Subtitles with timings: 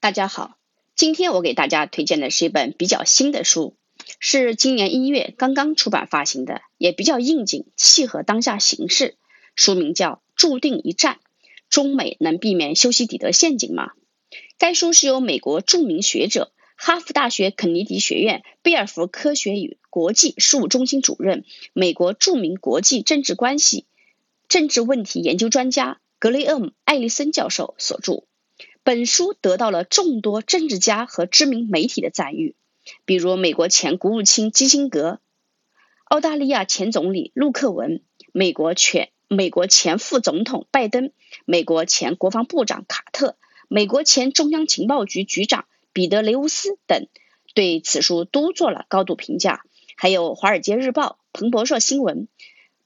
[0.00, 0.56] 大家好，
[0.94, 3.74] 今天我给大家推荐的是一本比较新的书，
[4.20, 9.16] 是今年一月刚刚出版发行的，也比较应景，契合当下形势。
[9.56, 11.14] 书名叫《注定一战》，
[11.68, 13.90] 中美能避免修昔底德陷阱吗？
[14.56, 23.84] 该书是由美国著名学者、哈佛大学肯尼迪学院贝尔福科学与国际事务中心主任、美国著名国际政治关系、
[24.48, 28.22] 政治问题研究专家格雷厄姆·艾利森教授所著。
[28.88, 32.56] 本书得到了众多政治家和知名媒体的赞誉，
[33.04, 35.20] 比如美国前国务卿基辛格、
[36.06, 38.00] 澳大利亚前总理陆克文、
[38.32, 41.12] 美国前美国前副总统拜登、
[41.44, 43.36] 美国前国防部长卡特、
[43.68, 47.08] 美国前中央情报局局长彼得雷乌斯等，
[47.52, 49.64] 对此书都做了高度评价。
[49.96, 52.26] 还有《华尔街日报》、彭博社新闻、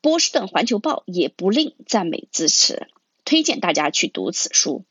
[0.00, 2.88] 波士顿环球报也不吝赞美支持，
[3.26, 4.86] 推荐大家去读此书。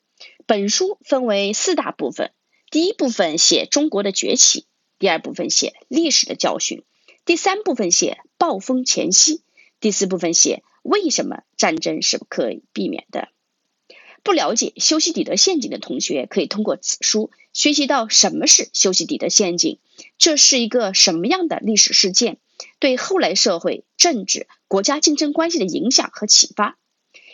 [0.49, 2.31] 本书分为四大部分，
[2.71, 4.65] 第一部分写中国的崛起，
[4.97, 6.81] 第二部分写历史的教训，
[7.23, 9.43] 第三部分写暴风前夕，
[9.79, 13.27] 第四部分写为什么战争是不可以避免的。
[14.23, 19.77] 不了解修昔底德陷阱的同学，可以通过此书学习到什么是修昔底德陷阱，
[20.17, 22.39] 这是一个什么样的历史事件，
[22.79, 26.78] 对后来社会、政治、国家竞争关系的影响和启发。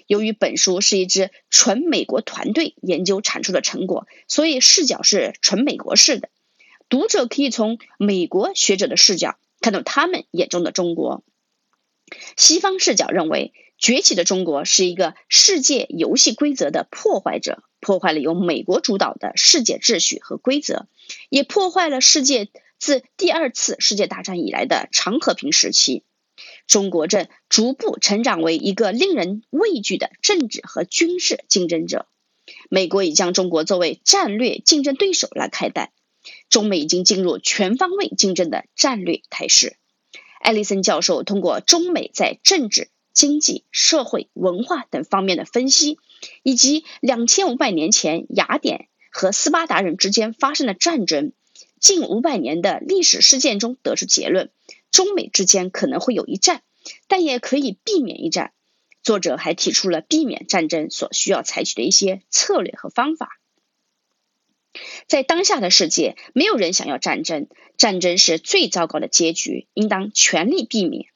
[0.08, 6.30] 由于本书是一支纯美国团队研究产出的成果，所以视角是纯美国式的。
[6.90, 11.24] 读者可以从美国学者的视角看到他们眼中的中国。
[12.38, 20.88] 西方视角认为，崛起的中国是一个世界游戏规则的破坏者，破坏了由美国主导的世界秩序和规则，
[21.30, 26.04] 也破坏了世界自第二次世界大战以来的长和平时期。
[26.68, 32.08] 中国正逐步成长为一个令人畏惧的政治和军事竞争者。
[32.70, 35.92] 美国已将中国作为战略竞争对手来看待，
[36.50, 39.78] 中美已经进入全方位竞争的战略态势。
[40.40, 45.98] 艾利森教授通过中美在政治、经济、社会、文化等方面的分析，
[46.44, 51.32] 以及两千五百年前雅典和斯巴达人之间发生的战争，
[51.80, 54.52] 近五百年的历史事件中得出结论。
[54.96, 56.64] 中美之间可能会有一战，
[57.10, 58.54] 但也可以避免一战。
[59.04, 63.38] 作者还提出了避免战争所需要采取的一些策略和方法。
[65.06, 71.08] 在当下的世界，没有人想要战争，战争是最糟糕的结局，应当全力避免。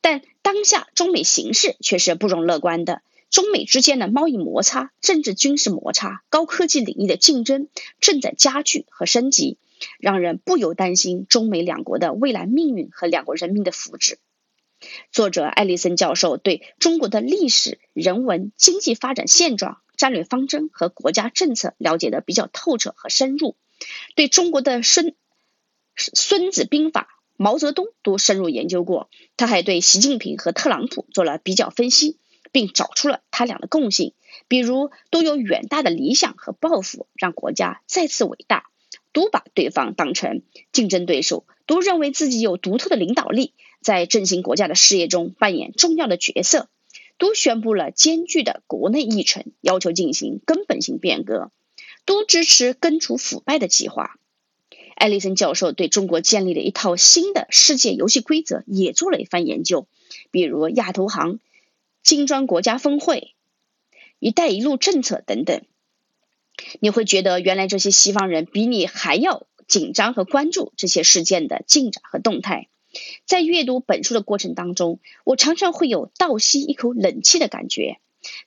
[0.00, 7.68] 但当下中美形势却是不容乐观的，中美之间的贸易摩擦、政治军事摩擦、高科技领域的竞争
[8.00, 9.58] 正在加剧和升级。
[9.98, 14.16] 让人不由担心中美两国的未来命运和两国人民的福祉。
[15.10, 23.56] 作者艾利森教授对中国的历史、人文、经济发展现状、战略方针和国家政策了解的比较透彻和深入，
[24.14, 25.14] 对中国的孙
[25.96, 29.08] 孙子兵法、毛泽东都深入研究过。
[29.38, 32.18] 他还对习近平和特朗普做了比较分析，
[32.52, 34.12] 并找出了他俩的共性，
[34.46, 38.64] 比如都有远大的理想和抱负，让国家再次伟大。
[39.16, 46.68] 都把对方当成竞争对手，都认为自己有独特的领导力，在振兴国家的事业中扮演重要的角色，
[47.16, 51.50] 都宣布了艰巨的国内议程，要求进行根本性变革，
[52.04, 54.18] 都支持根除腐败的计划。
[54.96, 59.86] 艾利森教授对中国建立了一套新的世界游戏规则也做了一番研究，
[60.30, 61.40] 比如亚投行、
[62.02, 63.32] 金砖国家峰会、
[64.18, 65.62] 一带一路政策等等。
[66.80, 72.68] 你会觉得，原来这些西方人比你还要紧张和关注这些事件的进展和动态。
[73.26, 77.98] 在阅读本书的过程当中，我常常会有倒吸一口冷气的感觉，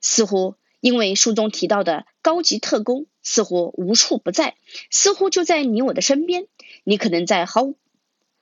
[0.01, 4.55] 似乎因为书中提到的高级特工似乎无处不在，
[4.89, 6.47] 似乎就在你我的身边。
[6.83, 7.73] 你可能在毫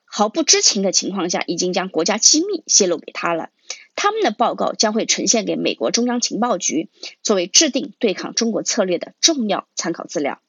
[0.05, 3.49] 毫不知情的情况下，已经将国家机密泄露给他了。
[3.97, 6.89] 他们的报告将会呈现给美国中央情报局，
[7.23, 10.39] 作为制定对抗中国策略的重要参考资料。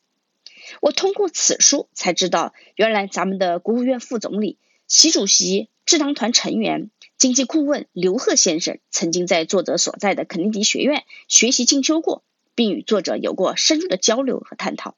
[0.83, 12.23] 我通过此书才知道，原来咱们的国务院副总理、习主席智囊团成员、经济顾问刘鹤先生曾经在作者所在的肯尼迪学院学习进修过，
[12.55, 14.95] 并与作者有过深入的交流和探讨。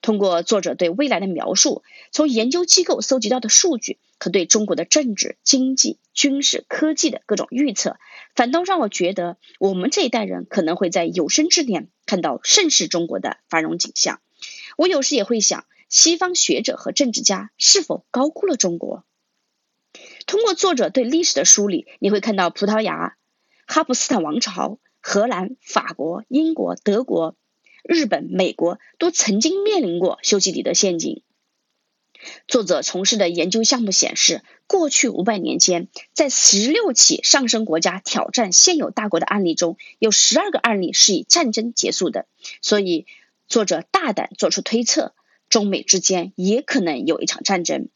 [0.00, 7.98] 通过作者对未来的描述，从研究机构搜集到的数据，可对中国的政治、经济、军事、科技的各种预测，
[8.34, 14.20] 反倒让我觉得，我们这一代人可能会在有生之年看到盛世中国的繁荣景象。
[14.78, 19.04] 我有时也会想，西方学者和政治家是否高估了中国？
[20.26, 23.16] 通过作者对历史的梳理，你会看到葡萄牙、
[23.66, 27.36] 哈布斯坦王朝、荷兰、法国、英国、德国。
[27.86, 31.22] 日本、美国都曾经面临过修昔底德陷阱。
[32.48, 42.26] 作者从事的研究项目显示，过去五百年间，在十六起上升国家挑战现有大国的案例中，有十二个案例是以战争结束的。
[42.60, 43.06] 所以，
[43.48, 45.14] 作者大胆做出推测，
[45.48, 47.88] 中美之间也可能有一场战争。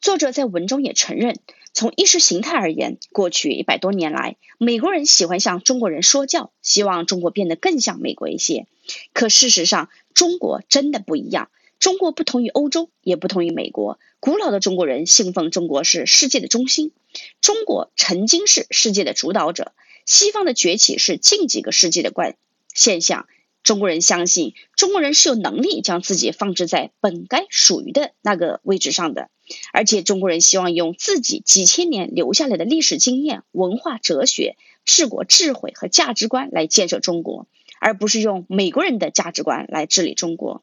[0.00, 1.36] 作者在文中也承认，
[1.74, 8.66] 从意识形态而言，过去一百多年来，美国人喜欢向中国人说教，希望中国变得更像美国一些。
[9.12, 11.50] 可事实上，中国真的不一样。
[11.80, 13.98] 中国不同于欧洲，也不同于美国。
[14.20, 16.92] 古老的中国人信奉中国是世界的中心，
[17.40, 19.72] 中国曾经是世界的主导者。
[20.04, 22.36] 西方的崛起是近几个世纪的关
[22.74, 23.26] 现象。
[23.62, 29.30] 中国人相信，中国人是有能力将自己放置在本该属于的那个位置上的，
[29.72, 37.46] 而且中国人希望用自己几千年留下来的历史经验、文化、哲学、治国智慧和价值观来建设中国，
[37.80, 40.62] 而不是用美国人的价值观来治理中国。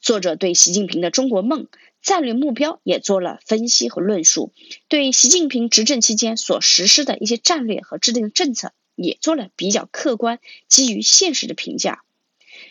[0.00, 1.68] 作者对习近平的中国梦
[2.02, 4.52] 战略目标也做了分析和论述，
[4.88, 12.02] 对习近平执政期间所实施的一些战略和制定的政策也做了比较客观、基于现实的评价。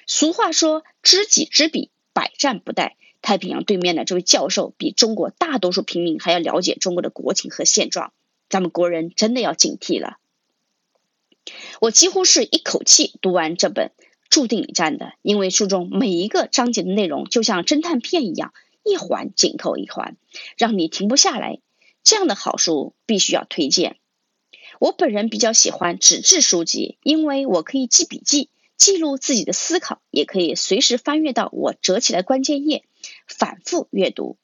[0.07, 2.93] 俗话说“知己知彼，百战不殆”。
[3.21, 8.13] 太平洋对面的这位教授比中国大多数平民还要了解中国的国情和现状，
[8.49, 10.17] 咱们国人真的要警惕了。
[11.81, 13.91] 我几乎是一口气读完这本。
[14.29, 18.53] 注定一战的，因为书中每一个章节的内容就像侦探片一样，
[18.83, 20.17] 一环紧扣一环，
[20.57, 21.59] 让你停不下来。
[22.03, 23.97] 这样的好书必须要推荐。
[24.79, 32.83] 我本人比较喜欢纸质书籍，因为我可以记笔记，记录自己的思考，也可以随时翻阅到我折起来关键页，
[33.27, 34.37] 反复阅读。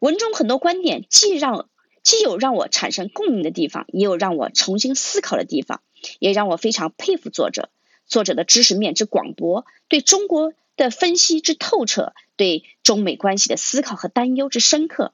[0.00, 1.68] 文中很多观点，既让
[2.02, 5.82] 既有让我产生共鸣的地方，也有让我重新思考的地方，
[6.18, 7.70] 也让我非常佩服作者。
[8.06, 15.12] 作者的知识面之广博，对中国的分析之透彻，对中美关系的思考和担忧之深刻。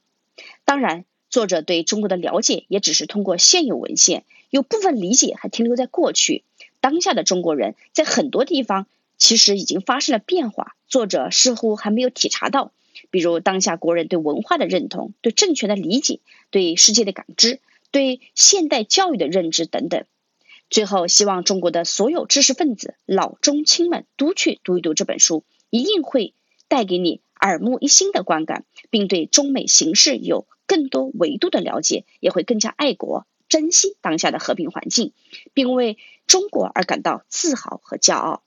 [0.65, 6.45] 当然，作者对中国的了解也只是通过现有文献，有部分理解还停留在过去。
[6.81, 8.87] 当下的中国人在很多地方
[9.19, 12.73] 其实已经发生了变化，作者似乎还没有体察到。
[13.11, 16.21] 比如，当下国人对文化的认同、对政权的理解、
[16.51, 17.61] 对世界的感知、
[17.91, 20.05] 对现代教育的认知等等。
[20.71, 26.33] 最后，希望中国的所有知识分子、老中青们都去读一读这本书，一定会
[26.69, 35.13] 带给你耳目一新的观感，并对中美形势有更多维度的了解，也会更加爱国，珍惜当下的和平环境，
[35.55, 38.45] 并为中国而感到自豪和骄傲。